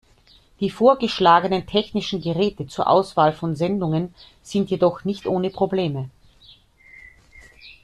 Die 0.59 0.71
vorgeschlagenen 0.71 1.67
technischen 1.67 2.21
Geräte 2.21 2.65
zur 2.65 2.87
Auswahl 2.87 3.33
von 3.33 3.55
Sendungen 3.55 4.15
sind 4.41 4.71
jedoch 4.71 5.05
nicht 5.05 5.27
ohne 5.27 5.51
Probleme. 5.51 6.09